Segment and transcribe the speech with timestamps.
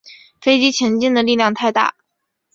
[0.41, 1.93] 飞机前进的力量太大